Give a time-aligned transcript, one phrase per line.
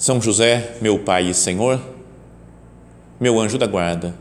[0.00, 1.78] são José, meu Pai e Senhor,
[3.20, 4.14] meu anjo da guarda,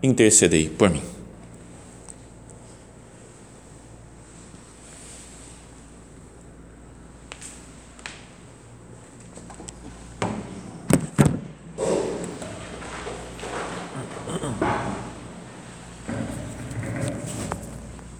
[0.00, 1.02] intercedei por mim.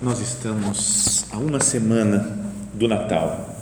[0.02, 3.57] Nós estamos a uma semana do Natal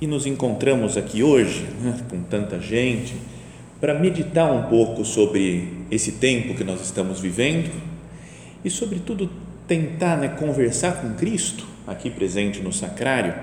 [0.00, 3.14] e nos encontramos aqui hoje, né, com tanta gente,
[3.80, 7.70] para meditar um pouco sobre esse tempo que nós estamos vivendo
[8.64, 9.30] e, sobretudo,
[9.66, 13.34] tentar né, conversar com Cristo, aqui presente no sacrário,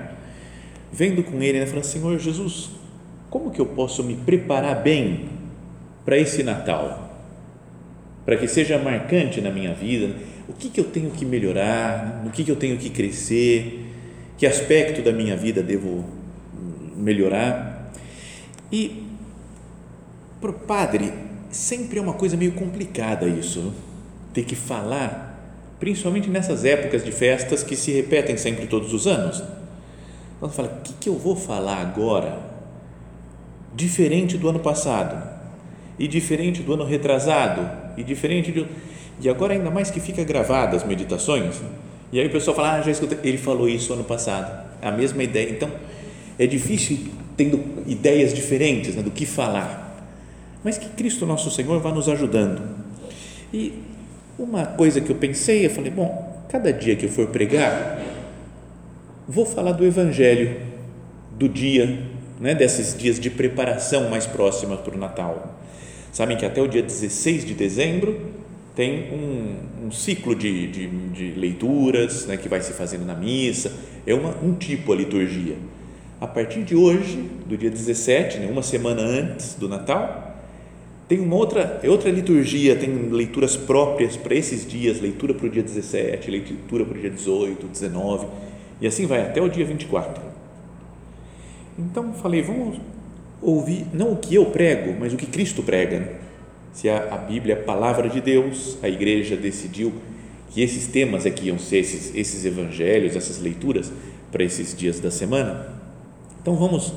[0.92, 2.70] vendo com Ele, né, falando: Senhor Jesus,
[3.30, 5.28] como que eu posso me preparar bem
[6.04, 7.04] para esse Natal?
[8.24, 10.16] Para que seja marcante na minha vida,
[10.48, 13.86] o que, que eu tenho que melhorar, no que, que eu tenho que crescer,
[14.36, 16.15] que aspecto da minha vida devo
[16.96, 17.92] melhorar.
[18.72, 19.06] E
[20.40, 21.12] para o padre,
[21.50, 23.72] sempre é uma coisa meio complicada isso,
[24.32, 29.42] ter que falar, principalmente nessas épocas de festas que se repetem sempre todos os anos.
[30.36, 32.38] Então, fala, o que, que eu vou falar agora,
[33.74, 35.36] diferente do ano passado,
[35.98, 38.66] e diferente do ano retrasado, e diferente de.
[39.18, 41.56] E agora, ainda mais que fica gravada as meditações,
[42.12, 45.22] e aí o pessoal fala, ah, já escutei, ele falou isso ano passado, a mesma
[45.22, 45.50] ideia.
[45.50, 45.70] Então,
[46.38, 46.98] é difícil
[47.36, 50.10] tendo ideias diferentes né, do que falar,
[50.64, 52.62] mas que Cristo nosso Senhor vá nos ajudando.
[53.52, 53.74] E
[54.38, 58.00] uma coisa que eu pensei, eu falei, bom, cada dia que eu for pregar,
[59.28, 60.60] vou falar do Evangelho
[61.38, 62.02] do dia,
[62.40, 65.58] né, desses dias de preparação mais próxima para o Natal.
[66.12, 68.18] Sabem que até o dia 16 de dezembro
[68.74, 73.72] tem um, um ciclo de, de, de leituras né, que vai se fazendo na missa,
[74.06, 75.56] é uma, um tipo a liturgia
[76.20, 80.34] a partir de hoje, do dia 17, né, uma semana antes do Natal,
[81.06, 85.50] tem uma outra, é outra liturgia, tem leituras próprias para esses dias, leitura para o
[85.50, 88.26] dia 17, leitura para o dia 18, 19,
[88.80, 90.22] e assim vai até o dia 24.
[91.78, 92.80] Então falei, vamos
[93.42, 96.00] ouvir não o que eu prego, mas o que Cristo prega.
[96.00, 96.08] Né?
[96.72, 99.92] Se a, a Bíblia é a palavra de Deus, a igreja decidiu
[100.50, 103.92] que esses temas aqui iam ser esses, esses evangelhos, essas leituras
[104.32, 105.75] para esses dias da semana
[106.46, 106.92] então vamos,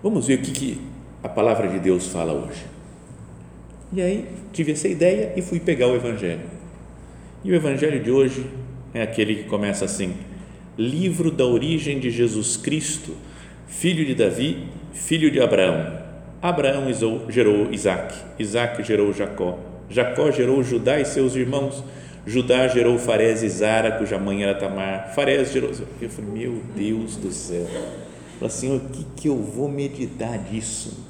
[0.00, 0.80] vamos ver o que, que
[1.20, 2.64] a palavra de Deus fala hoje.
[3.92, 6.42] E aí tive essa ideia e fui pegar o Evangelho.
[7.42, 8.46] E o Evangelho de hoje
[8.94, 10.14] é aquele que começa assim:
[10.78, 13.16] Livro da origem de Jesus Cristo,
[13.66, 15.98] filho de Davi, filho de Abraão.
[16.40, 16.86] Abraão
[17.28, 19.58] gerou Isaac, Isaac gerou Jacó,
[19.90, 21.82] Jacó gerou Judá e seus irmãos,
[22.24, 25.72] Judá gerou Farés e Zara, cuja mãe era Tamar, Farés gerou.
[26.00, 27.66] Eu falei, meu Deus do céu
[28.38, 31.06] Fala, Senhor, o que, que eu vou meditar disso?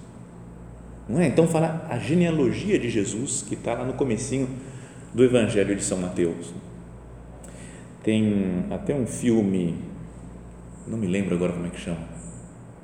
[1.09, 1.27] Não é?
[1.27, 4.49] Então, falar a genealogia de Jesus, que está lá no comecinho
[5.15, 6.53] do Evangelho de São Mateus.
[8.03, 9.75] Tem até um filme,
[10.87, 12.17] não me lembro agora como é que chama,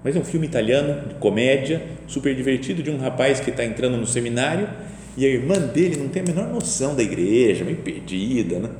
[0.02, 3.96] mas é um filme italiano, de comédia, super divertido, de um rapaz que está entrando
[3.96, 4.68] no seminário
[5.16, 8.70] e a irmã dele não tem a menor noção da igreja, meio perdida, né?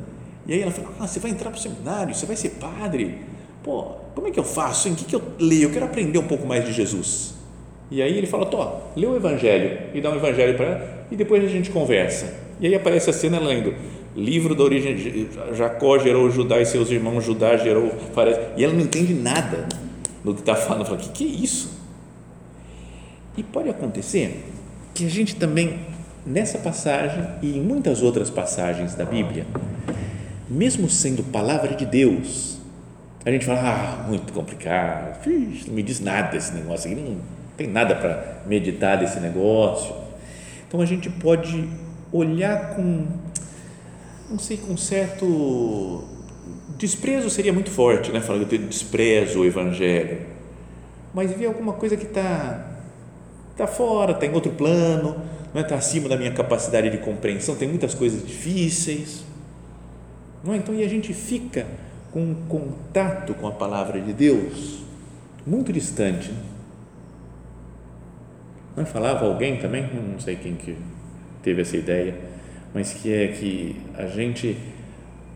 [0.47, 3.19] E aí ela fala, ah, você vai entrar para o seminário, você vai ser padre,
[3.63, 4.89] pô, como é que eu faço?
[4.89, 5.65] Em que, que eu leio?
[5.65, 7.35] Eu quero aprender um pouco mais de Jesus.
[7.91, 11.17] E aí ele fala, Tó, lê o Evangelho e dá um Evangelho para ela e
[11.17, 12.33] depois a gente conversa.
[12.61, 13.75] E aí aparece a cena lendo
[14.17, 18.39] livro da origem de Jacó gerou Judá e seus irmãos, Judá gerou Fares.
[18.57, 19.67] E ela não entende nada
[20.23, 20.85] do que está falando.
[20.85, 21.71] Fala, o que, que é isso?
[23.37, 24.45] E pode acontecer
[24.95, 25.81] que a gente também,
[26.27, 29.47] nessa passagem e em muitas outras passagens da Bíblia,
[30.49, 32.52] mesmo sendo palavra de Deus,
[33.25, 37.19] a gente fala, ah, muito complicado, Ixi, não me diz nada esse negócio aqui, não
[37.57, 39.95] tem nada para meditar desse negócio.
[40.67, 41.69] Então a gente pode
[42.13, 43.07] olhar com,
[44.29, 46.05] não sei, com certo
[46.77, 48.21] desprezo seria muito forte, né?
[48.21, 50.27] Falando que eu desprezo o Evangelho,
[51.15, 52.67] mas ver alguma coisa que está
[53.57, 55.23] tá fora, está em outro plano,
[55.55, 55.79] não está é?
[55.79, 59.25] acima da minha capacidade de compreensão, tem muitas coisas difíceis,
[60.43, 60.57] não é?
[60.57, 61.67] Então e a gente fica
[62.13, 64.83] com contato com a palavra de Deus
[65.47, 66.31] muito distante.
[68.77, 70.77] Não falava alguém também, não sei quem que
[71.43, 72.15] teve essa ideia,
[72.73, 74.57] mas que é que a gente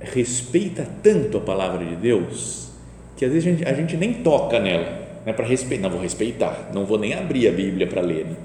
[0.01, 2.71] respeita tanto a palavra de Deus
[3.17, 6.01] que às vezes a gente, a gente nem toca nela, né, para respeitar, não vou
[6.01, 8.27] respeitar, não vou nem abrir a Bíblia para ler.
[8.27, 8.37] Né?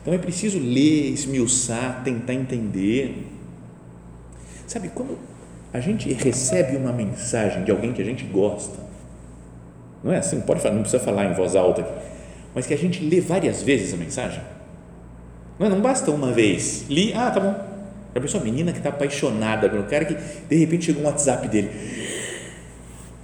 [0.00, 3.26] Então é preciso ler, esmiuçar, tentar entender.
[4.66, 5.18] Sabe, quando
[5.72, 8.78] a gente recebe uma mensagem de alguém que a gente gosta,
[10.02, 10.40] não é assim?
[10.40, 11.92] Pode falar, não precisa falar em voz alta aqui,
[12.54, 14.42] mas que a gente lê várias vezes a mensagem.
[15.58, 15.70] Não, é?
[15.70, 16.86] não basta uma vez.
[16.88, 17.54] Li, ah, tá bom.
[18.14, 20.16] A pessoa, menina que está apaixonada pelo cara que
[20.48, 21.70] de repente chegou um WhatsApp dele.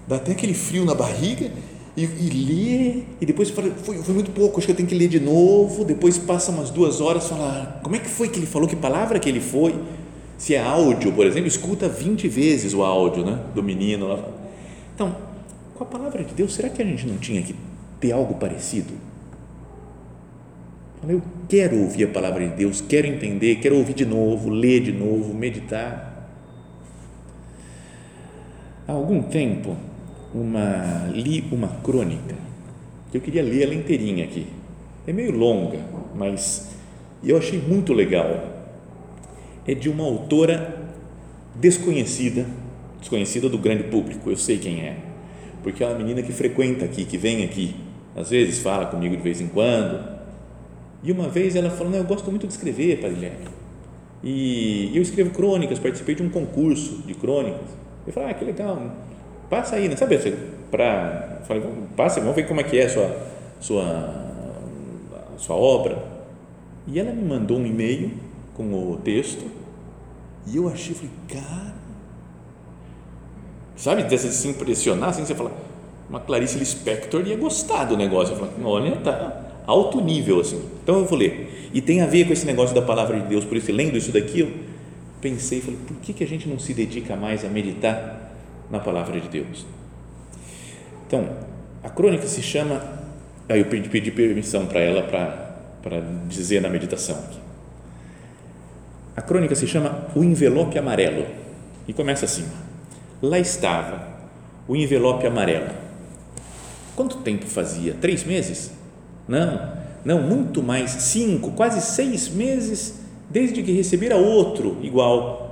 [0.07, 1.51] Dá até aquele frio na barriga
[1.97, 4.95] e, e lê, e depois fala, foi, foi muito pouco, acho que eu tenho que
[4.95, 5.85] ler de novo.
[5.85, 9.19] Depois passa umas duas horas, fala, como é que foi que ele falou, que palavra
[9.19, 9.75] que ele foi?
[10.39, 14.23] Se é áudio, por exemplo, escuta 20 vezes o áudio né, do menino lá.
[14.95, 15.17] Então,
[15.75, 17.55] com a palavra de Deus, será que a gente não tinha que
[18.01, 18.93] ter algo parecido?
[21.09, 24.93] Eu quero ouvir a palavra de Deus, quero entender, quero ouvir de novo, ler de
[24.93, 26.29] novo, meditar.
[28.89, 29.77] Há algum tempo,
[30.35, 32.35] uma, li uma crônica
[33.11, 34.47] que eu queria ler ela inteirinha aqui.
[35.07, 35.79] É meio longa,
[36.15, 36.71] mas
[37.23, 38.56] eu achei muito legal.
[39.67, 40.91] É de uma autora
[41.55, 42.47] desconhecida,
[43.01, 44.97] desconhecida do grande público, eu sei quem é,
[45.63, 47.75] porque é uma menina que frequenta aqui, que vem aqui,
[48.15, 50.17] às vezes fala comigo de vez em quando.
[51.03, 53.31] E uma vez ela falou: Não, eu gosto muito de escrever, Padre.
[54.25, 57.69] E eu escrevo crônicas, participei de um concurso de crônicas.
[58.07, 58.91] Eu falei: Ah, que legal,
[59.51, 59.97] passa aí, né?
[59.97, 60.19] sabe?
[60.71, 61.63] Para, falei,
[61.95, 63.17] passa, vamos ver como é que é a sua,
[63.61, 63.85] sua,
[65.35, 66.03] a sua obra.
[66.87, 68.11] E ela me mandou um e-mail
[68.57, 69.45] com o texto
[70.47, 71.75] e eu achei, falei, cara,
[73.75, 75.53] sabe, dessa de se impressionar, assim, você fala,
[76.09, 78.35] uma Clarice Lispector ia gostar do negócio.
[78.35, 80.63] Eu falei, olha, tá alto nível, assim.
[80.83, 81.71] Então eu vou ler.
[81.75, 84.13] E tem a ver com esse negócio da palavra de Deus, por isso, lendo isso
[84.13, 84.53] daqui, eu
[85.21, 88.33] pensei, falei, por que, que a gente não se dedica mais a meditar
[88.71, 89.67] na palavra de Deus.
[91.07, 91.29] Então,
[91.83, 92.83] a crônica se chama,
[93.49, 95.03] aí eu pedi, pedi permissão para ela
[95.83, 97.46] para dizer na meditação aqui.
[99.17, 101.27] A crônica se chama O Envelope Amarelo
[101.89, 102.45] e começa assim:
[103.23, 104.17] Lá estava
[104.69, 105.71] o envelope amarelo.
[106.95, 107.95] Quanto tempo fazia?
[107.95, 108.73] Três meses?
[109.29, 109.73] Não,
[110.05, 115.47] não, muito mais, cinco, quase seis meses desde que recebera outro igual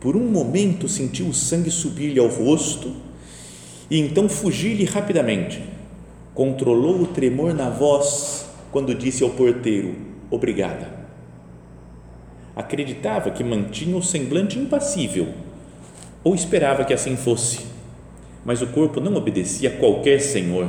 [0.00, 2.92] por um momento sentiu o sangue subir-lhe ao rosto
[3.90, 5.62] e então fugir-lhe rapidamente.
[6.34, 9.94] Controlou o tremor na voz quando disse ao porteiro:
[10.30, 10.95] Obrigada.
[12.56, 15.28] Acreditava que mantinha o semblante impassível
[16.24, 17.66] ou esperava que assim fosse,
[18.44, 20.68] mas o corpo não obedecia a qualquer senhor.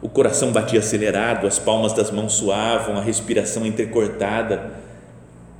[0.00, 4.82] O coração batia acelerado, as palmas das mãos suavam, a respiração entrecortada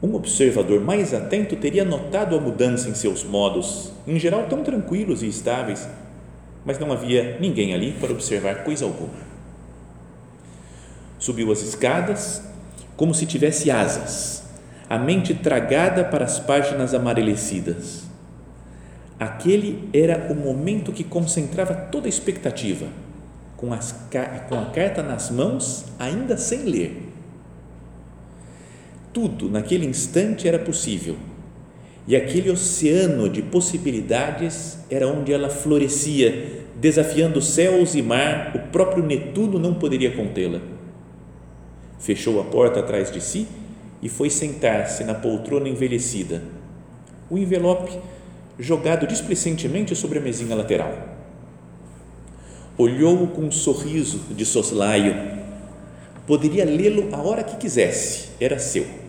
[0.04, 5.22] um observador mais atento teria notado a mudança em seus modos, em geral tão tranquilos
[5.22, 5.88] e estáveis,
[6.62, 9.14] mas não havia ninguém ali para observar coisa alguma.
[11.18, 12.42] Subiu as escadas
[12.98, 14.43] como se tivesse asas,
[14.88, 18.04] a mente tragada para as páginas amarelecidas.
[19.18, 22.86] Aquele era o momento que concentrava toda a expectativa,
[23.56, 23.92] com, as,
[24.48, 27.14] com a carta nas mãos, ainda sem ler
[29.14, 31.14] tudo naquele instante era possível.
[32.06, 39.02] E aquele oceano de possibilidades era onde ela florescia, desafiando céus e mar, o próprio
[39.02, 40.60] Netuno não poderia contê-la.
[41.98, 43.46] Fechou a porta atrás de si
[44.04, 46.42] e foi sentar-se na poltrona envelhecida,
[47.28, 47.98] o envelope
[48.56, 50.96] jogado displicentemente sobre a mesinha lateral.
[52.78, 55.42] Olhou-o com um sorriso de soslaio.
[56.24, 59.02] Poderia lê-lo a hora que quisesse, era seu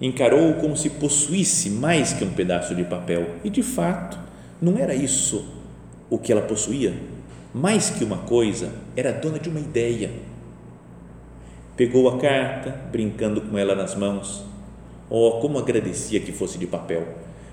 [0.00, 3.36] encarou-o como se possuísse mais que um pedaço de papel.
[3.44, 4.18] E de fato,
[4.60, 5.44] não era isso
[6.08, 6.94] o que ela possuía.
[7.52, 10.10] Mais que uma coisa, era dona de uma ideia.
[11.80, 14.44] Pegou a carta, brincando com ela nas mãos.
[15.08, 17.08] Oh, como agradecia que fosse de papel.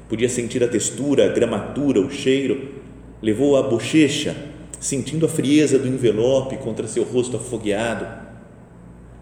[0.09, 2.73] Podia sentir a textura, a gramatura, o cheiro.
[3.21, 4.35] Levou a bochecha,
[4.81, 8.27] sentindo a frieza do envelope contra seu rosto afogueado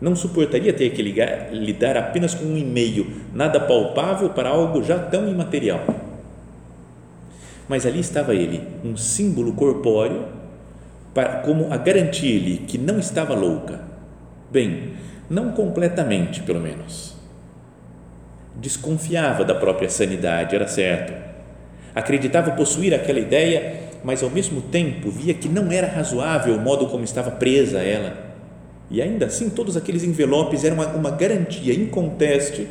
[0.01, 4.97] não suportaria ter que ligar, lidar apenas com um e-mail, nada palpável para algo já
[4.97, 5.85] tão imaterial.
[7.69, 10.25] Mas ali estava ele, um símbolo corpóreo,
[11.13, 13.94] para, como a garantir-lhe que não estava louca.
[14.51, 14.93] Bem,
[15.29, 17.15] não completamente, pelo menos.
[18.55, 21.13] Desconfiava da própria sanidade, era certo.
[21.93, 26.87] Acreditava possuir aquela ideia, mas ao mesmo tempo via que não era razoável o modo
[26.87, 28.35] como estava presa a ela
[28.91, 32.67] E ainda assim, todos aqueles envelopes eram uma, uma garantia inconteste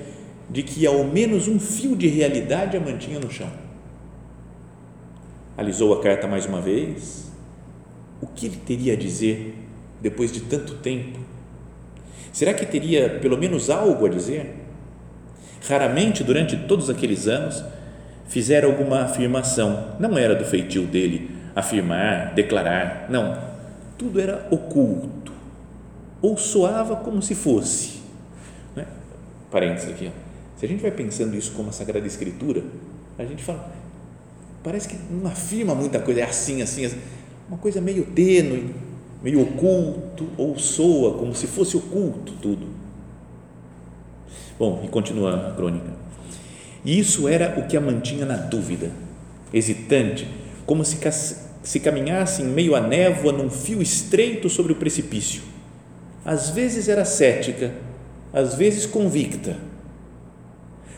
[0.48, 3.50] de que ao menos um fio de realidade a mantinha no chão.
[5.56, 7.32] Alisou a carta mais uma vez.
[8.20, 9.54] O que ele teria a dizer
[10.00, 11.18] depois de tanto tempo?
[12.32, 14.54] Será que teria pelo menos algo a dizer?
[15.68, 17.64] Raramente, durante todos aqueles anos,
[18.28, 19.96] fizera alguma afirmação.
[19.98, 23.06] Não era do feitio dele afirmar, declarar.
[23.08, 23.38] Não.
[23.96, 25.32] Tudo era oculto.
[26.20, 28.00] Ou soava como se fosse.
[28.74, 28.86] Né?
[29.50, 30.08] Parênteses aqui.
[30.08, 30.58] Ó.
[30.58, 32.62] Se a gente vai pensando isso como a Sagrada Escritura,
[33.18, 33.72] a gente fala,
[34.62, 36.98] parece que não afirma muita coisa, é assim, assim, assim
[37.48, 38.74] uma coisa meio tênue,
[39.24, 42.66] meio oculto, ou soa como se fosse oculto tudo.
[44.58, 45.90] Bom, e continua a crônica.
[46.84, 48.90] E isso era o que a mantinha na dúvida,
[49.50, 50.28] hesitante,
[50.66, 50.98] como se,
[51.62, 55.42] se caminhasse em meio à névoa num fio estreito sobre o precipício.
[56.22, 57.72] Às vezes era cética,
[58.30, 59.56] às vezes convicta.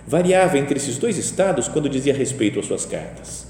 [0.05, 3.46] Variava entre esses dois estados quando dizia respeito às suas cartas.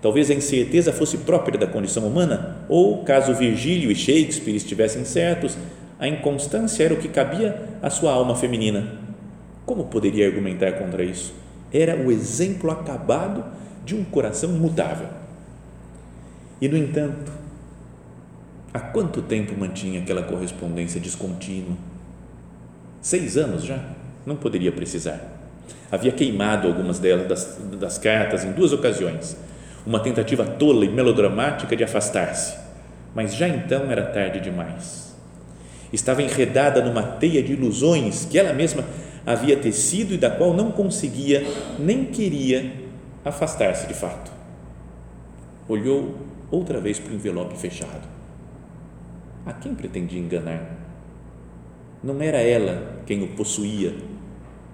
[0.00, 5.56] Talvez a incerteza fosse própria da condição humana, ou, caso Virgílio e Shakespeare estivessem certos,
[5.98, 8.92] a inconstância era o que cabia à sua alma feminina.
[9.66, 11.34] Como poderia argumentar contra isso?
[11.72, 13.44] Era o exemplo acabado
[13.84, 15.08] de um coração mutável.
[16.60, 17.32] E, no entanto,
[18.72, 21.76] há quanto tempo mantinha aquela correspondência descontínua?
[23.00, 23.82] Seis anos já?
[24.24, 25.20] Não poderia precisar.
[25.90, 29.36] Havia queimado algumas delas das, das cartas em duas ocasiões
[29.88, 32.54] uma tentativa tola e melodramática de afastar-se,
[33.14, 35.16] mas já então era tarde demais.
[35.90, 38.84] Estava enredada numa teia de ilusões que ela mesma
[39.24, 41.42] havia tecido e da qual não conseguia
[41.78, 42.70] nem queria
[43.24, 44.30] afastar-se de fato.
[45.66, 46.16] Olhou
[46.50, 48.06] outra vez para o envelope fechado.
[49.46, 50.68] A quem pretendia enganar?
[52.04, 53.94] Não era ela quem o possuía,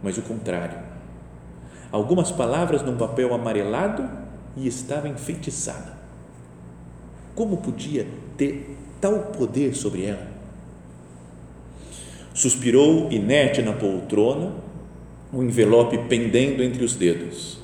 [0.02, 0.78] mas o contrário.
[1.92, 4.23] Algumas palavras num papel amarelado
[4.56, 5.92] e estava enfeitiçada.
[7.34, 8.06] Como podia
[8.36, 10.26] ter tal poder sobre ela?
[12.32, 14.52] Suspirou inerte na poltrona,
[15.32, 17.58] o envelope pendendo entre os dedos.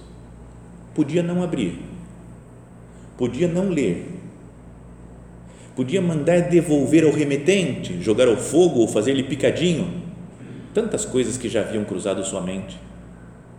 [0.94, 1.80] Podia não abrir,
[3.16, 4.06] podia não ler,
[5.76, 10.02] podia mandar devolver ao remetente, jogar ao fogo ou fazer-lhe picadinho.
[10.74, 12.78] Tantas coisas que já haviam cruzado sua mente.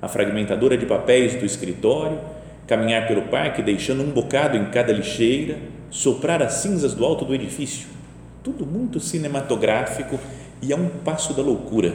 [0.02, 2.20] A fragmentadora de papéis do escritório,
[2.68, 5.58] caminhar pelo parque deixando um bocado em cada lixeira,
[5.90, 7.88] soprar as cinzas do alto do edifício.
[8.44, 10.20] Tudo muito cinematográfico
[10.62, 11.94] e a um passo da loucura.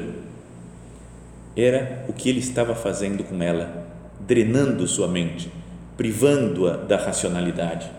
[1.57, 3.87] Era o que ele estava fazendo com ela,
[4.21, 5.51] drenando sua mente,
[5.97, 7.91] privando-a da racionalidade.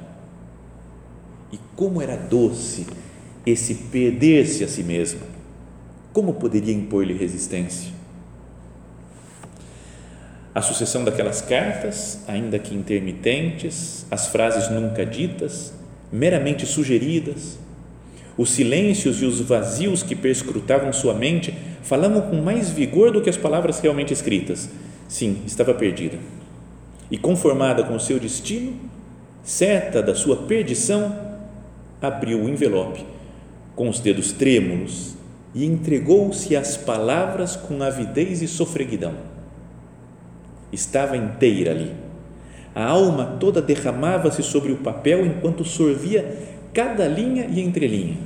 [1.51, 2.85] E como era doce
[3.45, 5.21] esse perder-se a si mesma.
[6.11, 7.96] Como poderia impor-lhe resistência?
[10.57, 15.71] A sucessão daquelas cartas, ainda que intermitentes, as frases nunca ditas,
[16.11, 17.59] meramente sugeridas,
[18.35, 23.29] os silêncios e os vazios que perscrutavam sua mente falavam com mais vigor do que
[23.29, 24.67] as palavras realmente escritas.
[25.07, 26.17] Sim, estava perdida.
[27.11, 28.73] E conformada com o seu destino,
[29.43, 31.15] certa da sua perdição,
[32.01, 33.05] abriu o envelope
[33.75, 35.13] com os dedos trêmulos
[35.53, 39.36] e entregou-se às palavras com avidez e sofreguidão
[40.71, 41.95] estava inteira ali.
[42.75, 48.17] A alma toda derramava-se sobre o papel enquanto sorvia cada linha e entrelinha.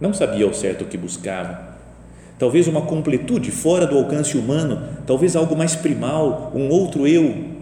[0.00, 1.74] Não sabia ao certo o que buscava.
[2.38, 7.52] Talvez uma completude fora do alcance humano, talvez algo mais primal, um outro eu.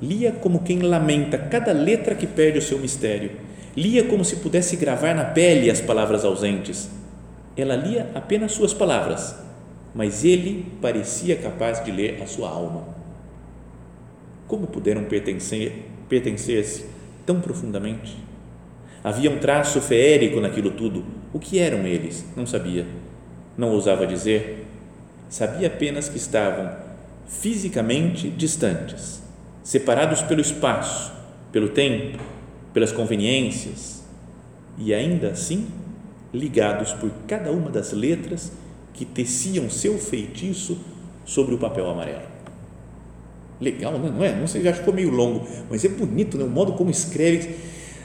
[0.00, 3.32] Lia como quem lamenta cada letra que perde o seu mistério.
[3.76, 6.88] Lia como se pudesse gravar na pele as palavras ausentes.
[7.56, 9.36] Ela lia apenas suas palavras,
[9.94, 12.84] mas ele parecia capaz de ler a sua alma.
[14.48, 16.86] Como puderam pertencer, pertencer-se
[17.24, 18.16] tão profundamente?
[19.02, 21.04] Havia um traço feérico naquilo tudo.
[21.32, 22.24] O que eram eles?
[22.36, 22.86] Não sabia.
[23.56, 24.66] Não ousava dizer.
[25.28, 26.74] Sabia apenas que estavam
[27.26, 29.22] fisicamente distantes,
[29.62, 31.12] separados pelo espaço,
[31.50, 32.18] pelo tempo,
[32.72, 34.04] pelas conveniências
[34.76, 35.66] e ainda assim
[36.32, 38.52] ligados por cada uma das letras
[38.94, 40.78] que teciam seu feitiço
[41.24, 42.22] sobre o papel amarelo.
[43.60, 44.10] Legal, né?
[44.10, 44.34] não é?
[44.34, 46.44] Não sei, já ficou meio longo, mas é bonito né?
[46.44, 47.56] o modo como escreve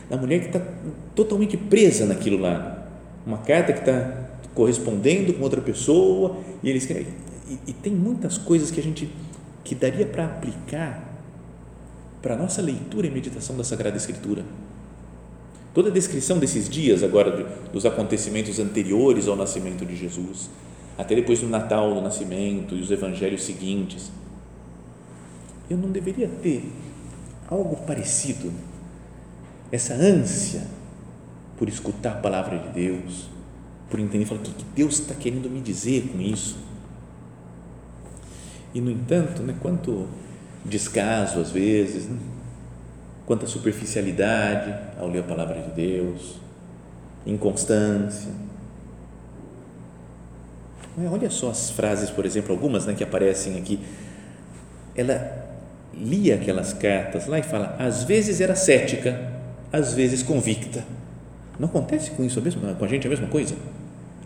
[0.10, 0.62] a mulher que está
[1.15, 2.88] totalmente presa naquilo lá.
[3.25, 7.13] Uma carta que está correspondendo com outra pessoa e ele escreve.
[7.48, 9.10] E, e tem muitas coisas que a gente
[9.63, 11.08] que daria para aplicar
[12.22, 14.43] para a nossa leitura e meditação da Sagrada Escritura.
[15.74, 20.50] Toda a descrição desses dias agora dos acontecimentos anteriores ao nascimento de Jesus,
[21.00, 24.12] até depois do Natal, do nascimento e os evangelhos seguintes.
[25.70, 26.70] Eu não deveria ter
[27.50, 28.51] algo parecido,
[29.72, 30.68] essa ânsia
[31.58, 33.29] por escutar a palavra de Deus,
[33.89, 36.58] por entender falar, o que Deus está querendo me dizer com isso.
[38.74, 40.06] E, no entanto, né, quanto
[40.65, 42.20] descaso às vezes, né?
[43.25, 46.41] quanta superficialidade ao ler a palavra de Deus,
[47.25, 48.49] inconstância.
[50.98, 53.79] Olha só as frases, por exemplo, algumas né, que aparecem aqui.
[54.96, 55.48] Ela
[55.93, 59.31] lia aquelas cartas lá e fala: às vezes era cética,
[59.72, 60.84] às vezes convicta.
[61.60, 63.55] Não acontece com isso mesmo, com a gente a mesma coisa?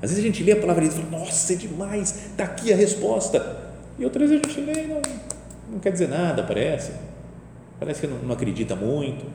[0.02, 2.76] Às vezes a gente lê a palavra e fala: nossa, é demais, está aqui a
[2.76, 3.74] resposta.
[3.98, 5.02] E outras vezes a gente lê e não,
[5.72, 6.92] não quer dizer nada, parece.
[7.80, 9.26] Parece que não, não acredita muito.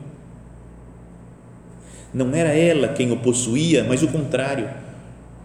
[2.13, 4.69] Não era ela quem o possuía, mas o contrário.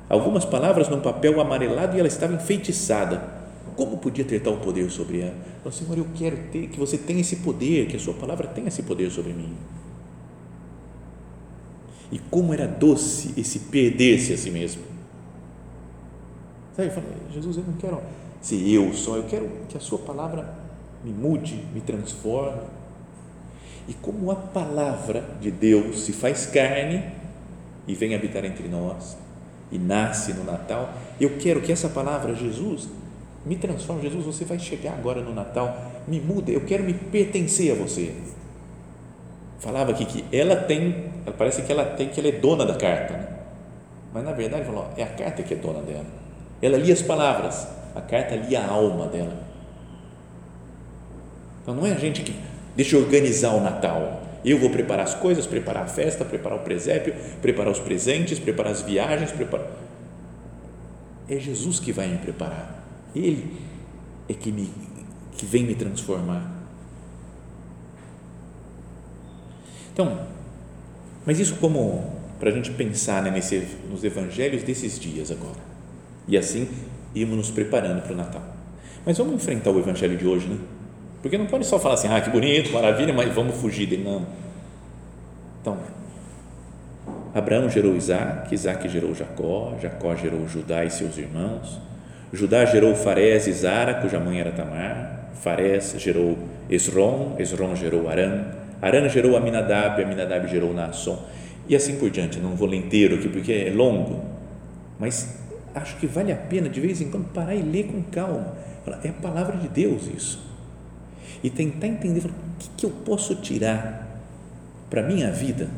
[0.08, 3.22] Algumas palavras num papel amarelado e ela estava enfeitiçada.
[3.74, 5.34] Como podia ter tal poder sobre ela?
[5.62, 8.68] Falei, Senhor, eu quero ter, que você tenha esse poder, que a sua palavra tenha
[8.68, 9.54] esse poder sobre mim.
[12.12, 14.82] E como era doce esse perder-se a si mesmo.
[16.76, 18.00] Sabe, eu falei, Jesus, eu não quero
[18.40, 20.54] ser eu só, eu quero que a sua palavra
[21.02, 22.62] me mude, me transforme.
[23.88, 27.02] E como a palavra de Deus se faz carne
[27.88, 29.23] e vem habitar entre nós
[29.70, 32.88] e nasce no Natal, eu quero que essa palavra, Jesus,
[33.44, 34.02] me transforme.
[34.02, 38.14] Jesus, você vai chegar agora no Natal, me muda, eu quero me pertencer a você.
[39.58, 43.14] Falava aqui que ela tem, parece que ela tem, que ela é dona da carta,
[43.14, 43.28] né?
[44.12, 46.04] mas na verdade, falou, é a carta que é dona dela.
[46.60, 49.36] Ela lia as palavras, a carta lia a alma dela.
[51.62, 52.34] Então não é a gente que
[52.76, 54.23] deixa organizar o Natal.
[54.44, 58.72] Eu vou preparar as coisas, preparar a festa, preparar o presépio, preparar os presentes, preparar
[58.72, 59.70] as viagens, preparar.
[61.28, 62.84] É Jesus que vai me preparar.
[63.14, 63.56] Ele
[64.28, 64.70] é que me
[65.36, 66.52] que vem me transformar.
[69.92, 70.26] Então,
[71.26, 75.58] mas isso como para a gente pensar né, nesse, nos evangelhos desses dias agora.
[76.28, 76.68] E assim
[77.14, 78.42] irmos nos preparando para o Natal.
[79.06, 80.58] Mas vamos enfrentar o evangelho de hoje, né?
[81.24, 84.26] Porque não pode só falar assim, ah, que bonito, maravilha, mas vamos fugir dele, não.
[85.58, 85.78] Então,
[87.34, 91.80] Abraão gerou Isaac, Isaac gerou Jacó, Jacó gerou Judá e seus irmãos,
[92.30, 96.36] Judá gerou Farés e Zara, cuja mãe era Tamar, Farés gerou
[96.68, 98.44] Esrom, Esrom gerou Arã,
[98.82, 101.24] Arã gerou Aminadab, Aminadab gerou Naasson,
[101.66, 104.22] e assim por diante, não vou ler inteiro aqui porque é longo,
[104.98, 105.38] mas
[105.74, 108.52] acho que vale a pena de vez em quando parar e ler com calma,
[109.02, 110.53] é a palavra de Deus isso,
[111.44, 114.08] e tentar entender o que, que eu posso tirar
[114.88, 115.68] para a minha vida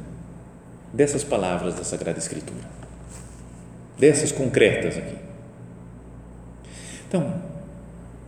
[0.92, 2.62] dessas palavras da Sagrada Escritura,
[3.98, 5.16] dessas concretas aqui.
[7.08, 7.42] Então,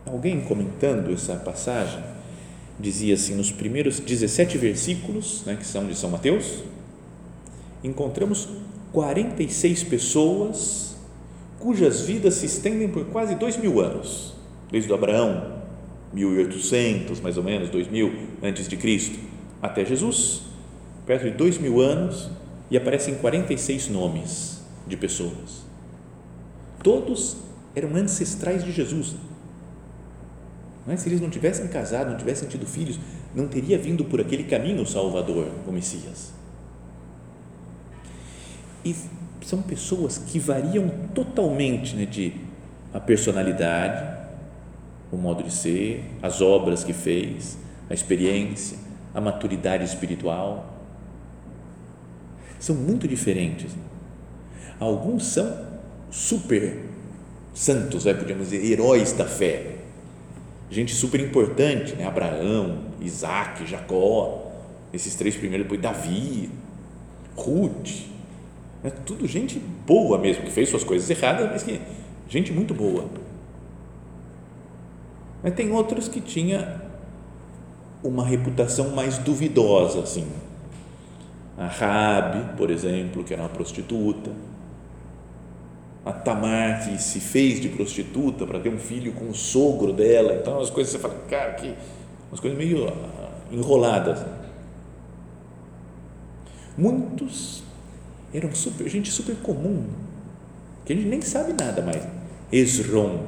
[0.05, 2.03] alguém comentando essa passagem
[2.77, 6.63] dizia assim: nos primeiros 17 versículos, né, que são de São Mateus,
[7.81, 8.49] encontramos
[8.91, 10.97] 46 pessoas
[11.57, 14.33] cujas vidas se estendem por quase dois mil anos,
[14.69, 15.58] desde Abraão,
[16.13, 19.19] 1800, mais ou menos, 2000 antes de Cristo,
[19.61, 20.41] até Jesus,
[21.05, 22.29] perto de dois mil anos,
[22.71, 25.63] e aparecem 46 nomes de pessoas.
[26.83, 27.37] Todos
[27.75, 29.15] eram ancestrais de Jesus.
[30.87, 30.95] É?
[30.97, 32.99] Se eles não tivessem casado, não tivessem tido filhos,
[33.35, 36.31] não teria vindo por aquele caminho o Salvador, o Messias.
[38.83, 38.95] E
[39.45, 42.33] são pessoas que variam totalmente né, de
[42.93, 44.18] a personalidade,
[45.11, 47.57] o modo de ser, as obras que fez,
[47.89, 48.77] a experiência,
[49.13, 50.77] a maturidade espiritual.
[52.59, 53.71] São muito diferentes.
[54.79, 55.67] Alguns são
[56.11, 56.85] super
[57.53, 59.75] santos, né, podemos dizer, heróis da fé.
[60.69, 62.05] Gente super importante, né?
[62.05, 64.51] Abraão, Isaac, Jacó,
[64.93, 66.49] esses três primeiros, depois Davi,
[67.35, 68.05] Ruth,
[68.83, 68.91] né?
[69.03, 71.81] tudo gente boa mesmo, que fez suas coisas erradas, mas que
[72.27, 73.09] gente muito boa
[75.41, 76.81] mas tem outros que tinha
[78.03, 80.27] uma reputação mais duvidosa, assim.
[81.57, 84.31] A Rabi, por exemplo, que era uma prostituta.
[86.05, 90.33] A Tamar, que se fez de prostituta para ter um filho com o sogro dela.
[90.33, 91.73] Então, as coisas você fala, cara, que
[92.29, 94.25] umas coisas meio ah, enroladas.
[96.77, 97.61] Muitos
[98.33, 99.85] eram super, gente super comum,
[100.85, 102.07] que a gente nem sabe nada mais.
[102.51, 103.19] Esrom,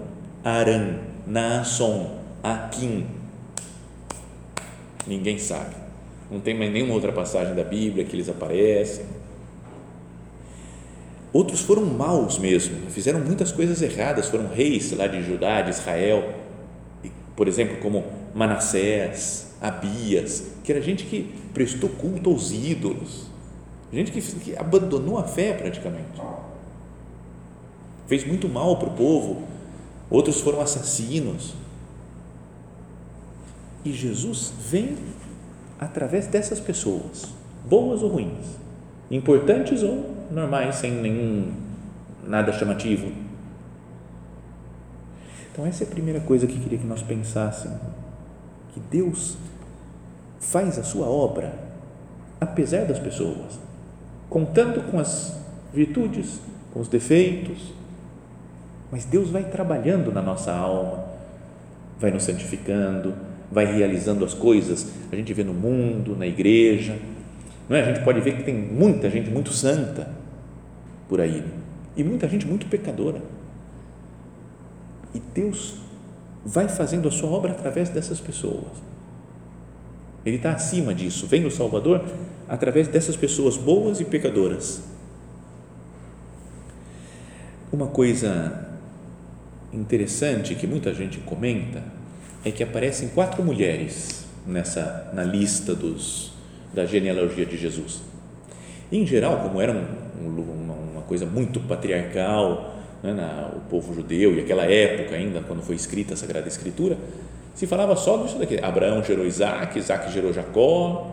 [0.44, 3.06] Aram, Naasson, Akim.
[5.06, 5.76] Ninguém sabe.
[6.30, 9.06] Não tem mais nenhuma outra passagem da Bíblia que eles aparecem.
[11.34, 16.34] Outros foram maus mesmo, fizeram muitas coisas erradas, foram reis lá de Judá, de Israel,
[17.38, 18.04] por exemplo, como
[18.36, 23.28] Manassés, Abias, que era gente que prestou culto aos ídolos,
[23.94, 26.22] gente que, que abandonou a fé praticamente,
[28.08, 29.48] fez muito mal para o povo,
[30.12, 31.56] outros foram assassinos.
[33.84, 34.98] E Jesus vem
[35.80, 37.34] através dessas pessoas,
[37.68, 38.58] boas ou ruins,
[39.10, 41.52] importantes ou normais, sem nenhum
[42.24, 43.12] nada chamativo.
[45.52, 47.80] Então essa é a primeira coisa que queria que nós pensássemos,
[48.74, 49.38] que Deus
[50.40, 51.72] faz a sua obra
[52.40, 53.60] apesar das pessoas,
[54.28, 55.38] contando com as
[55.72, 56.40] virtudes,
[56.74, 57.74] com os defeitos,
[58.92, 61.06] mas Deus vai trabalhando na nossa alma,
[61.98, 63.14] vai nos santificando,
[63.50, 64.92] vai realizando as coisas.
[65.12, 66.98] A gente vê no mundo, na igreja,
[67.70, 67.82] não é?
[67.82, 70.10] A gente pode ver que tem muita gente muito santa
[71.08, 71.44] por aí
[71.96, 73.22] e muita gente muito pecadora.
[75.14, 75.76] E Deus
[76.46, 78.92] vai fazendo a sua obra através dessas pessoas.
[80.26, 81.28] Ele está acima disso.
[81.28, 82.04] Vem o Salvador
[82.48, 84.84] através dessas pessoas boas e pecadoras.
[87.72, 88.71] Uma coisa
[89.74, 91.82] interessante que muita gente comenta
[92.44, 96.32] é que aparecem quatro mulheres nessa na lista dos
[96.74, 98.02] da genealogia de Jesus.
[98.92, 104.36] Em geral, como era um, uma, uma, coisa muito patriarcal, né, na, o povo judeu
[104.36, 106.98] e aquela época ainda quando foi escrita a Sagrada Escritura,
[107.54, 108.60] se falava só disso daqui.
[108.62, 111.12] Abraão gerou Isaac, Isaac gerou Jacó.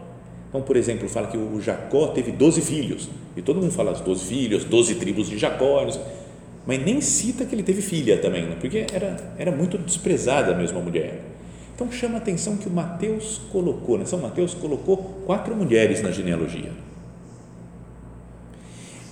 [0.49, 4.01] Então, por exemplo, fala que o Jacó teve 12 filhos, e todo mundo fala as
[4.01, 5.87] 12 filhos, 12 tribos de Jacó,
[6.69, 8.55] mas nem cita que ele teve filha também, né?
[8.61, 11.23] porque era, era muito desprezada mesmo a mulher.
[11.75, 14.05] Então chama a atenção que o Mateus colocou, né?
[14.05, 16.71] São Mateus colocou quatro mulheres na genealogia.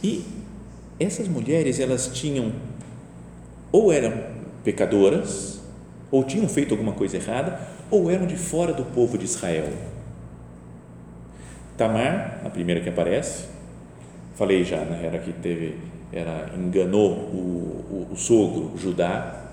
[0.04, 0.22] E
[1.00, 2.52] essas mulheres, elas tinham,
[3.72, 4.12] ou eram
[4.62, 5.58] pecadoras,
[6.10, 7.58] ou tinham feito alguma coisa errada,
[7.90, 9.72] ou eram de fora do povo de Israel.
[11.78, 13.44] Tamar, a primeira que aparece,
[14.34, 19.44] falei já, né, era que teve era enganou o, o, o sogro Judá,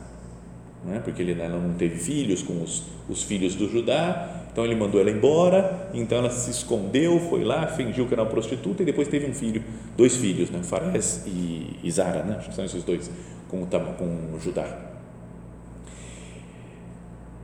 [0.85, 4.75] né, porque ele, ela não teve filhos com os, os filhos do Judá, então ele
[4.75, 8.85] mandou ela embora, então ela se escondeu, foi lá, fingiu que era uma prostituta e
[8.85, 9.63] depois teve um filho,
[9.97, 13.09] dois filhos, né, Fares e, e Zara, né, acho que são esses dois,
[13.49, 14.91] com, com Judá.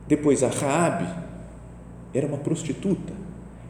[0.06, 1.06] Depois a Raabe
[2.12, 3.12] era uma prostituta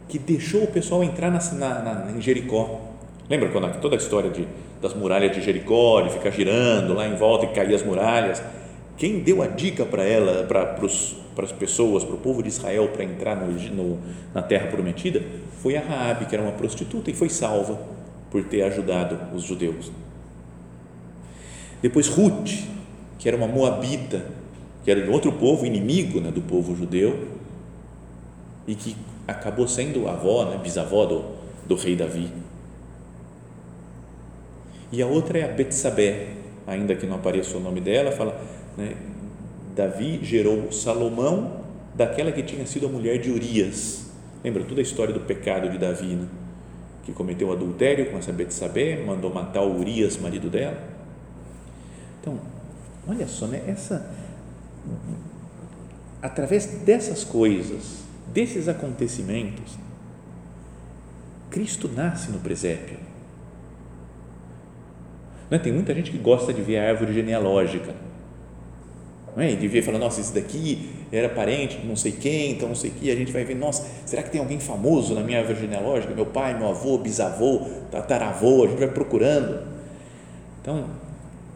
[0.07, 2.81] que deixou o pessoal entrar na, na, na, em Jericó.
[3.29, 4.47] Lembra quando toda a história de
[4.81, 8.41] das muralhas de Jericó, de ficar girando lá em volta e cair as muralhas.
[8.97, 10.65] Quem deu a dica para ela, para,
[11.35, 13.99] para as pessoas, para o povo de Israel para entrar no, no,
[14.33, 15.21] na terra prometida,
[15.61, 17.79] foi a Raabe, que era uma prostituta e foi salva
[18.31, 19.91] por ter ajudado os judeus.
[21.81, 22.49] Depois Ruth,
[23.19, 24.25] que era uma moabita,
[24.83, 27.27] que era de outro povo, inimigo né, do povo judeu,
[28.67, 28.95] e que
[29.27, 31.23] acabou sendo avó, né, bisavó do,
[31.67, 32.40] do rei Davi
[34.91, 36.29] e a outra é a Betsabé,
[36.67, 38.39] ainda que não apareça o nome dela, fala,
[38.77, 38.95] né,
[39.75, 41.61] Davi gerou Salomão
[41.95, 44.11] daquela que tinha sido a mulher de Urias.
[44.43, 46.27] Lembra toda a história do pecado de Davi, né?
[47.03, 50.77] que cometeu adultério com essa Betsabé, mandou matar o Urias, marido dela.
[52.19, 52.39] Então,
[53.07, 53.63] olha só, né?
[53.67, 54.07] Essa
[56.21, 59.75] através dessas coisas, desses acontecimentos,
[61.49, 62.97] Cristo nasce no presépio
[65.57, 65.59] é?
[65.59, 67.93] Tem muita gente que gosta de ver a árvore genealógica.
[69.35, 69.51] Não é?
[69.51, 72.69] E de ver e falar, nossa, esse daqui era parente de não sei quem, então
[72.69, 75.21] não sei o que, a gente vai ver, nossa, será que tem alguém famoso na
[75.21, 76.13] minha árvore genealógica?
[76.13, 79.61] Meu pai, meu avô, bisavô, tataravô, a gente vai procurando.
[80.61, 80.85] Então,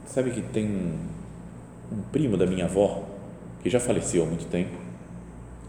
[0.07, 3.03] sabe que tem um, um primo da minha avó,
[3.61, 4.77] que já faleceu há muito tempo,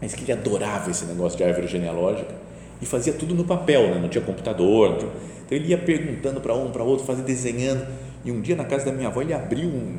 [0.01, 2.33] mas que ele adorava esse negócio de árvore genealógica
[2.81, 3.99] e fazia tudo no papel, né?
[3.99, 5.11] não tinha computador, não tinha,
[5.45, 7.87] então ele ia perguntando para um, para outro, fazia desenhando
[8.25, 9.97] e um dia na casa da minha avó ele abriu um,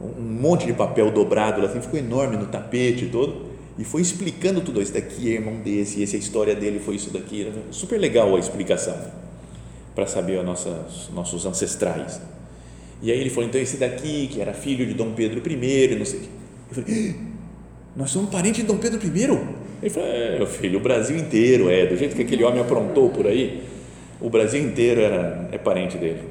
[0.00, 3.46] um monte de papel dobrado, assim, ficou enorme no tapete todo
[3.78, 4.80] e foi explicando tudo.
[4.80, 7.52] Esse daqui é irmão desse, esse a história dele foi isso daqui.
[7.70, 8.96] Super legal a explicação
[9.94, 12.20] para saber os nossos ancestrais.
[13.02, 16.04] E aí ele falou: então esse daqui, que era filho de Dom Pedro I, não
[16.04, 16.28] sei o quê.
[16.70, 17.16] Eu falei:
[17.96, 19.24] nós somos parentes de Dom Pedro I?
[19.82, 23.26] Ele falou: é, filho, o Brasil inteiro é, do jeito que aquele homem aprontou por
[23.26, 23.62] aí,
[24.20, 26.22] o Brasil inteiro era, é parente dele.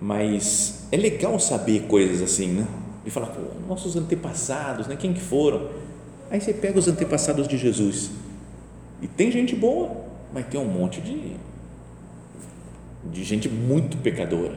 [0.00, 2.66] Mas é legal saber coisas assim, né?
[3.04, 4.96] E falar, pô, nossos antepassados, né?
[4.96, 5.68] Quem que foram?
[6.30, 8.10] Aí você pega os antepassados de Jesus.
[9.02, 11.36] E tem gente boa, mas tem um monte de,
[13.10, 14.56] de gente muito pecadora.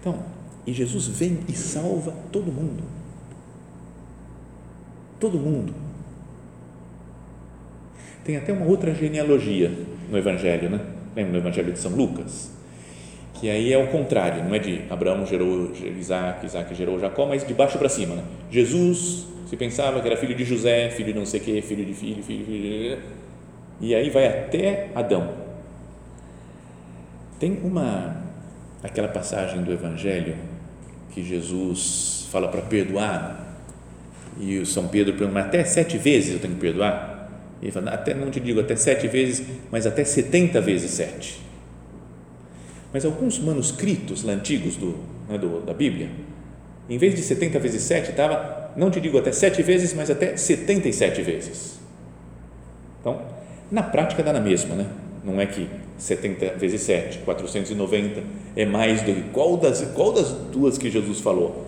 [0.00, 0.22] Então,
[0.66, 2.84] e Jesus vem e salva todo mundo.
[5.18, 5.74] Todo mundo.
[8.22, 9.72] Tem até uma outra genealogia
[10.10, 10.80] no Evangelho, né?
[11.16, 12.57] Lembra no Evangelho de São Lucas?
[13.40, 17.46] Que aí é o contrário, não é de Abraão gerou Isaac, Isaac gerou Jacó, mas
[17.46, 18.16] de baixo para cima.
[18.16, 18.24] Né?
[18.50, 21.84] Jesus se pensava que era filho de José, filho de não sei o quê, filho
[21.84, 22.98] de filho, filho, filho.
[23.80, 25.32] E aí vai até Adão.
[27.38, 28.16] Tem uma,
[28.82, 30.34] aquela passagem do Evangelho
[31.12, 33.56] que Jesus fala para perdoar
[34.38, 37.30] e o São Pedro pergunta, até sete vezes eu tenho que perdoar?
[37.62, 41.47] Ele fala, até, não te digo até sete vezes, mas até setenta vezes sete.
[42.92, 44.96] Mas alguns manuscritos antigos do,
[45.28, 46.08] né, do, da Bíblia,
[46.88, 50.36] em vez de 70 vezes 7, estava, não te digo até 7 vezes, mas até
[50.36, 51.78] 77 vezes.
[53.00, 53.20] Então,
[53.70, 54.86] na prática dá na mesma, né?
[55.22, 58.22] Não é que 70 vezes 7, 490
[58.56, 61.66] é mais do que qual das, qual das duas que Jesus falou?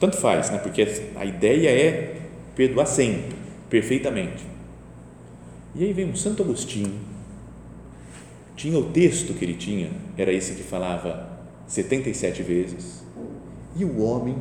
[0.00, 0.58] Tanto faz, né?
[0.58, 2.16] Porque a ideia é
[2.56, 3.36] perdoar sempre,
[3.70, 4.44] perfeitamente.
[5.74, 6.94] E aí vem um Santo Agostinho,
[8.56, 11.28] tinha o texto que ele tinha, era esse que falava
[11.66, 13.04] 77 vezes,
[13.76, 14.36] e o homem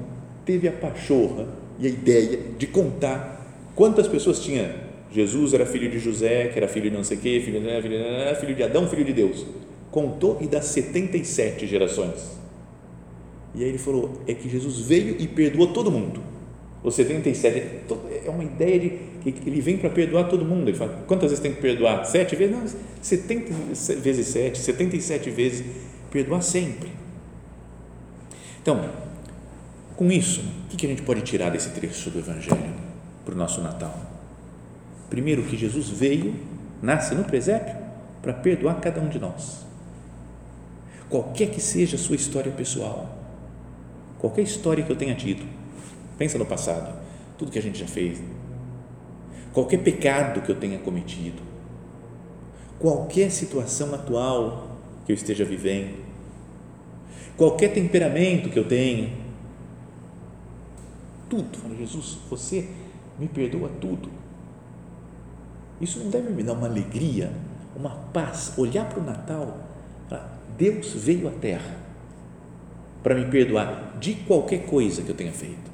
[0.45, 1.47] teve a pachorra
[1.78, 4.86] e a ideia de contar quantas pessoas tinha.
[5.12, 7.82] Jesus era filho de José, que era filho de não sei o quê, filho de,
[7.82, 9.45] filho de, filho de Adão, filho de Deus.
[9.91, 12.36] Contou e dá 77 gerações.
[13.54, 16.21] E aí ele falou: é que Jesus veio e perdoou todo mundo.
[16.84, 17.86] Os 77
[18.25, 20.70] é uma ideia de ele vem para perdoar todo mundo.
[20.70, 22.06] Ele fala: quantas vezes tem que perdoar?
[22.06, 22.56] Sete vezes?
[22.56, 23.54] Não, 70
[24.00, 25.66] vezes sete, 77 vezes.
[26.12, 26.90] Perdoar sempre.
[28.62, 28.90] Então,
[29.96, 32.74] com isso, o que a gente pode tirar desse trecho do Evangelho
[33.24, 34.00] para o nosso Natal?
[35.10, 36.36] Primeiro, que Jesus veio,
[36.82, 37.76] nasce no presépio,
[38.22, 39.66] para perdoar cada um de nós.
[41.10, 43.16] Qualquer que seja a sua história pessoal,
[44.20, 45.46] qualquer história que eu tenha tido,
[46.18, 46.94] pensa no passado,
[47.38, 48.20] tudo que a gente já fez,
[49.56, 51.41] qualquer pecado que eu tenha cometido,
[52.78, 54.68] qualquer situação atual
[55.06, 56.04] que eu esteja vivendo,
[57.38, 59.13] qualquer temperamento que eu tenha,
[61.30, 61.58] tudo.
[61.58, 62.68] Fala, Jesus, você
[63.18, 64.10] me perdoa tudo.
[65.80, 67.32] Isso não deve me dar uma alegria,
[67.78, 69.58] uma paz, olhar para o Natal,
[70.10, 71.78] falar, Deus veio à Terra
[73.02, 75.72] para me perdoar de qualquer coisa que eu tenha feito,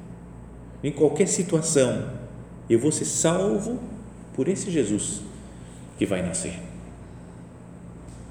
[0.84, 2.21] em qualquer situação,
[2.72, 3.78] eu vou ser salvo
[4.34, 5.20] por esse Jesus
[5.98, 6.58] que vai nascer.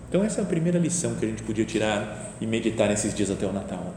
[0.09, 3.29] Então, essa é a primeira lição que a gente podia tirar e meditar nesses dias
[3.29, 3.93] até o Natal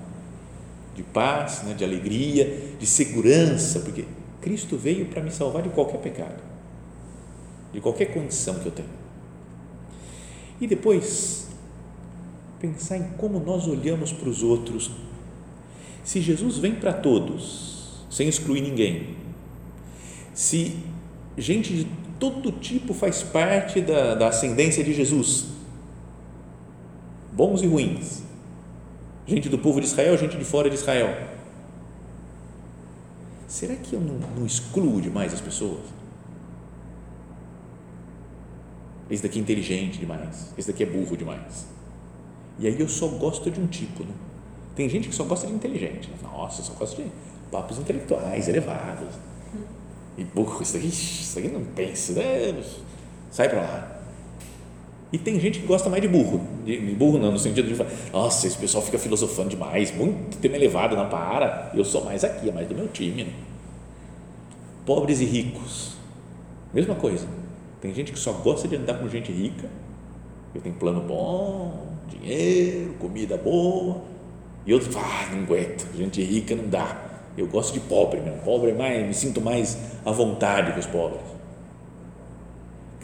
[0.94, 4.04] de paz, né, de alegria, de segurança, porque
[4.40, 6.42] Cristo veio para me salvar de qualquer pecado,
[7.72, 8.88] de qualquer condição que eu tenho.
[10.60, 11.48] E depois,
[12.60, 14.90] pensar em como nós olhamos para os outros.
[16.04, 19.16] Se Jesus vem para todos, sem excluir ninguém,
[20.34, 20.76] se
[21.38, 21.84] gente de
[22.18, 25.46] todo tipo faz parte da, da ascendência de Jesus,
[27.32, 28.22] bons e ruins,
[29.26, 31.32] gente do povo de Israel, gente de fora de Israel.
[33.48, 35.80] Será que eu não, não excluo demais as pessoas?
[39.08, 41.66] Esse daqui é inteligente demais, esse daqui é burro demais.
[42.58, 44.12] E aí eu só gosto de um tipo, né?
[44.74, 46.10] Tem gente que só gosta de inteligente.
[46.10, 46.16] Né?
[46.22, 47.08] Nossa, só gosto de
[47.50, 49.14] papos intelectuais, elevados.
[50.16, 52.62] E burro, isso daqui, isso daqui não pensa, né?
[53.30, 53.94] sai para lá.
[55.12, 57.74] E tem gente que gosta mais de burro, de, de burro não, no sentido de
[57.74, 62.24] falar, nossa, esse pessoal fica filosofando demais, muito tema elevado, não para, eu sou mais
[62.24, 63.24] aqui, é mais do meu time.
[63.24, 63.32] Né?
[64.86, 65.92] Pobres e ricos,
[66.72, 67.26] mesma coisa.
[67.80, 69.68] Tem gente que só gosta de andar com gente rica,
[70.52, 74.00] que tem plano bom, dinheiro, comida boa,
[74.66, 77.03] e outros, ah, não aguento, gente rica não dá.
[77.36, 78.34] Eu gosto de pobre, meu.
[78.44, 81.34] pobre é mais, me sinto mais à vontade com os pobres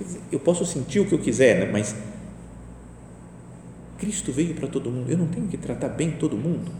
[0.05, 1.71] Dizer, eu posso sentir o que eu quiser, né?
[1.71, 1.95] mas
[3.99, 5.11] Cristo veio para todo mundo.
[5.11, 6.73] Eu não tenho que tratar bem todo mundo,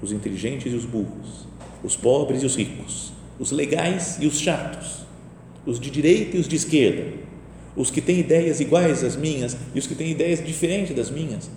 [0.00, 1.46] os inteligentes e os burros,
[1.82, 5.04] os pobres e os ricos, os legais e os chatos,
[5.66, 7.12] os de direita e os de esquerda,
[7.74, 11.50] os que têm ideias iguais às minhas e os que têm ideias diferentes das minhas.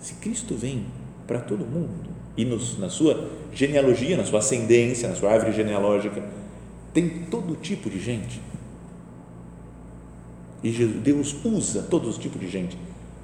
[0.00, 0.86] Se Cristo vem
[1.26, 6.22] para todo mundo e nos, na sua genealogia, na sua ascendência, na sua árvore genealógica,
[6.92, 8.40] tem todo tipo de gente
[10.64, 12.78] e Deus usa todos os tipos de gente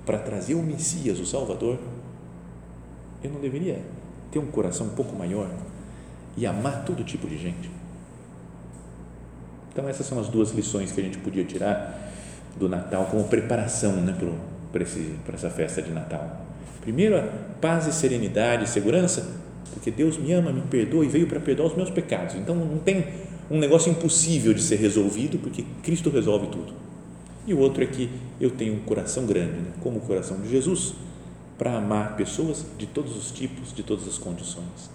[0.05, 1.79] para trazer o Messias, o Salvador,
[3.25, 3.81] eu não deveria
[4.31, 5.51] ter um coração um pouco maior
[6.37, 7.71] e amar todo tipo de gente?
[9.73, 12.13] Então, essas são as duas lições que a gente podia tirar
[12.59, 14.15] do Natal como preparação né,
[14.71, 16.45] para, essa festa de Natal.
[16.81, 17.23] Primeiro, a
[17.61, 19.29] paz e serenidade, segurança,
[19.73, 22.35] porque Deus me ama, me perdoa e veio para perdoar os meus pecados.
[22.35, 23.07] Então não tem
[23.51, 26.73] um negócio impossível de ser resolvido, porque Cristo resolve tudo.
[27.47, 28.09] E o outro é que
[28.41, 29.73] eu tenho um coração grande, né?
[29.83, 30.95] como o coração de Jesus,
[31.59, 34.91] para amar pessoas de todos os tipos, de todas as condições.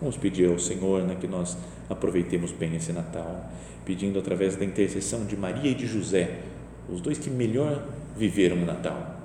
[0.00, 1.58] Vamos pedir ao Senhor né, que nós
[1.90, 3.50] aproveitemos bem esse Natal,
[3.84, 6.40] pedindo através da intercessão de Maria e de José,
[6.88, 7.84] os dois que melhor
[8.16, 9.17] viveram o Natal,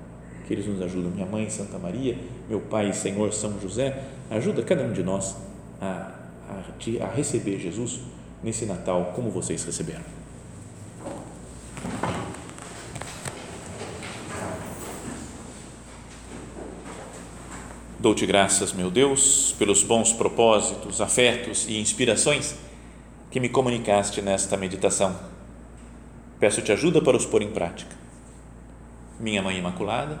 [0.46, 1.10] que eles nos ajudam.
[1.10, 2.16] Minha mãe, Santa Maria,
[2.48, 5.36] meu pai Senhor São José, ajuda cada um de nós
[5.80, 6.12] a,
[6.48, 8.00] a, a receber Jesus
[8.42, 10.02] nesse Natal como vocês receberam.
[18.04, 22.54] Dou-te graças, meu Deus, pelos bons propósitos, afetos e inspirações
[23.30, 25.18] que me comunicaste nesta meditação.
[26.38, 27.96] Peço-te ajuda para os pôr em prática.
[29.18, 30.20] Minha Mãe Imaculada,